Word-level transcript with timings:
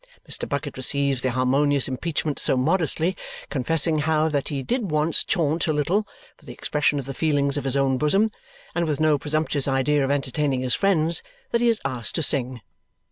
Mr. 0.27 0.49
Bucket 0.49 0.77
receives 0.77 1.21
the 1.21 1.29
harmonious 1.29 1.87
impeachment 1.87 2.39
so 2.39 2.57
modestly, 2.57 3.15
confessing 3.51 3.99
how 3.99 4.29
that 4.29 4.47
he 4.47 4.63
did 4.63 4.89
once 4.89 5.23
chaunt 5.23 5.67
a 5.67 5.73
little, 5.73 6.07
for 6.37 6.43
the 6.47 6.53
expression 6.53 6.97
of 6.97 7.05
the 7.05 7.13
feelings 7.13 7.55
of 7.55 7.65
his 7.65 7.77
own 7.77 7.99
bosom, 7.99 8.31
and 8.73 8.87
with 8.87 8.99
no 8.99 9.19
presumptuous 9.19 9.67
idea 9.67 10.03
of 10.03 10.09
entertaining 10.09 10.61
his 10.61 10.73
friends, 10.73 11.21
that 11.51 11.61
he 11.61 11.67
is 11.67 11.79
asked 11.85 12.15
to 12.15 12.23
sing. 12.23 12.61